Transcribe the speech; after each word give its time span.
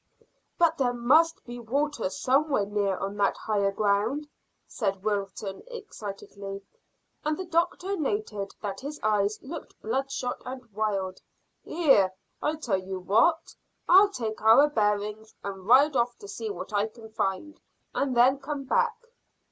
"But 0.57 0.79
there 0.79 0.95
must 0.95 1.45
be 1.45 1.59
water 1.59 2.09
somewhere 2.09 2.65
near 2.65 2.97
on 2.97 3.17
that 3.17 3.37
higher 3.37 3.71
ground," 3.71 4.27
said 4.65 5.03
Wilton 5.03 5.61
excitedly, 5.67 6.63
and 7.23 7.37
the 7.37 7.45
doctor 7.45 7.95
noted 7.95 8.55
that 8.63 8.79
his 8.79 8.99
eyes 9.03 9.37
looked 9.43 9.79
bloodshot 9.79 10.41
and 10.43 10.65
wild. 10.73 11.21
"Here, 11.63 12.11
I 12.41 12.55
tell 12.55 12.79
you 12.79 12.99
what; 12.99 13.53
I'll 13.87 14.09
take 14.09 14.41
our 14.41 14.67
bearings 14.71 15.35
and 15.43 15.67
ride 15.67 15.95
off 15.95 16.17
to 16.17 16.27
see 16.27 16.49
what 16.49 16.73
I 16.73 16.87
can 16.87 17.11
find, 17.11 17.61
and 17.93 18.17
then 18.17 18.39
come 18.39 18.63
back." 18.63 18.95